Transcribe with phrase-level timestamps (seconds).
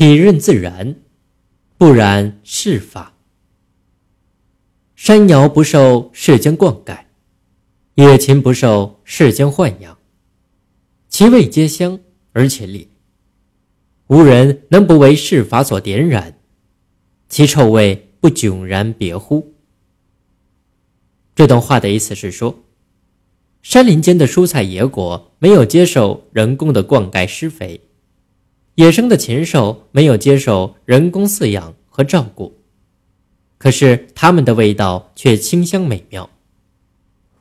[0.00, 0.96] 体认自然，
[1.76, 3.18] 不染世法。
[4.96, 7.00] 山摇不受世间灌溉，
[7.96, 9.98] 野禽不受世间豢养。
[11.10, 12.00] 其味皆香
[12.32, 12.88] 而且烈，
[14.06, 16.38] 无人能不为世法所点染。
[17.28, 19.52] 其臭味不迥然别乎？
[21.34, 22.64] 这段话的意思是说，
[23.60, 27.78] 山林间的蔬菜野果没有接受人工的灌溉施肥，
[28.80, 32.62] 野生的禽兽没有接受人工饲养和照顾。
[33.58, 36.30] 可是它们的味道却清香美妙。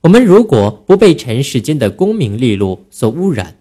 [0.00, 3.60] 我们如果不被尘世间的功名利禄所污染，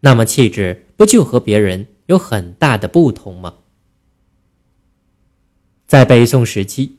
[0.00, 3.56] 那么气质不就和别人有很大的不同吗？
[5.86, 6.96] 在北宋时期，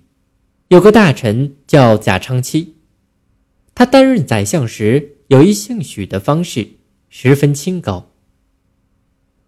[0.68, 2.76] 有个大臣叫贾昌期，
[3.74, 6.68] 他担任宰相时有一姓许的方士，
[7.10, 8.12] 十分清高。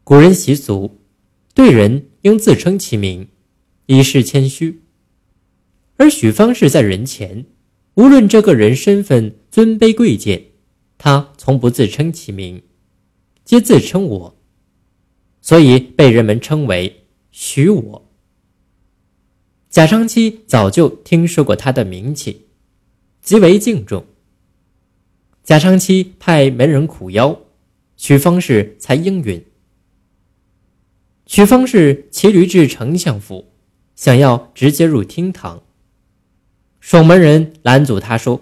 [0.10, 0.98] 古人习俗，
[1.54, 3.28] 对人应自称其名。
[3.86, 4.82] 以示谦虚，
[5.98, 7.46] 而许方士在人前，
[7.94, 10.46] 无论这个人身份尊卑贵贱，
[10.98, 12.64] 他从不自称其名，
[13.46, 14.36] 皆自称我，
[15.42, 18.12] 所以被人们称为许我。
[19.70, 22.48] 贾昌期早就听说过他的名气，
[23.22, 24.04] 极为敬重。
[25.44, 27.40] 贾昌期派门人苦邀，
[27.96, 29.46] 许方士才应允。
[31.32, 33.52] 许方士骑驴至丞相府。
[33.96, 35.62] 想要直接入厅堂，
[36.80, 38.42] 守门人拦阻他说：“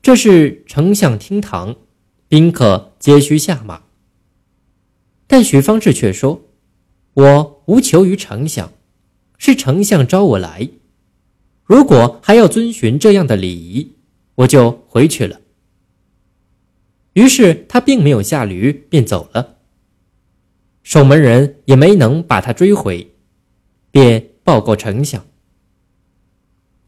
[0.00, 1.76] 这是丞相厅堂，
[2.28, 3.82] 宾客皆需下马。”
[5.26, 6.40] 但许方士却说
[7.12, 8.72] ：“我无求于丞相，
[9.36, 10.70] 是丞相招我来。
[11.64, 13.96] 如果还要遵循这样的礼仪，
[14.36, 15.40] 我就回去了。”
[17.12, 19.58] 于是他并没有下驴便走了，
[20.82, 23.14] 守门人也没能把他追回，
[23.90, 24.30] 便。
[24.42, 25.24] 报告丞相，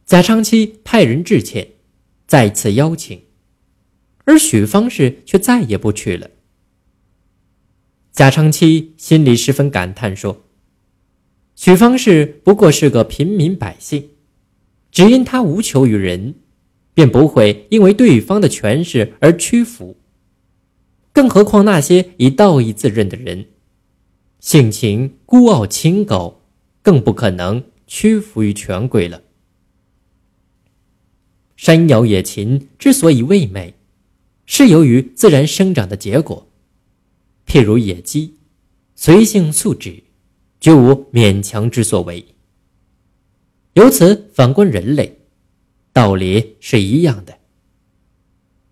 [0.04, 1.68] 贾昌期派人致歉，
[2.26, 3.22] 再次邀请，
[4.24, 6.28] 而许方士却再也不去了。
[8.10, 10.44] 贾昌期心里十分感叹，说
[11.54, 14.08] ：“许方士不过是个平民百姓，
[14.90, 16.34] 只因他无求于人，
[16.94, 19.98] 便不会因为对方的权势而屈服。
[21.12, 23.46] 更何况那些以道义自任的人，
[24.42, 26.40] 性情孤傲清高。”
[26.84, 29.22] 更不可能屈服于权贵了。
[31.56, 33.76] 山摇野禽之所以味美，
[34.46, 36.48] 是由于自然生长的结果。
[37.46, 38.34] 譬如野鸡，
[38.96, 40.02] 随性素质，
[40.60, 42.34] 绝无勉强之所为。
[43.74, 45.20] 由此反观人类，
[45.92, 47.38] 道理是一样的。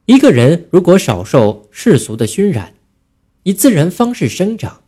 [0.07, 2.75] 一个人如果少受世俗的熏染，
[3.45, 4.83] 以自然方式生长，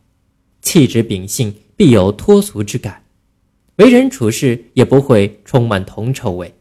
[0.63, 3.03] 气质秉性必有脱俗之感。
[3.75, 6.55] 为人处事也不会充满铜臭味。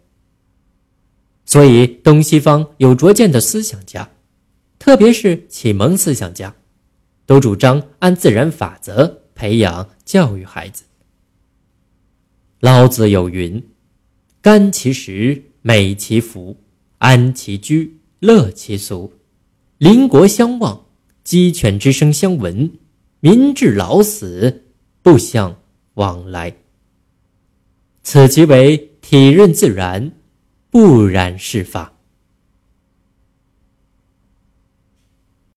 [1.45, 4.11] 所以，东西方有拙见的思想家，
[4.79, 6.55] 特别是启蒙思想家，
[7.27, 10.85] 都主张按自然法则培养教育孩子。
[12.61, 13.63] 老子有云
[14.41, 16.57] ：“甘其食，美其服，
[16.99, 19.13] 安其居，乐其俗。
[19.79, 20.87] 邻国相望，
[21.25, 22.71] 鸡犬之声相闻，
[23.25, 24.65] 民至老死
[25.01, 25.57] 不相
[25.95, 26.57] 往来。”
[28.03, 30.11] 此即为体认自然，
[30.71, 31.92] 不染世法。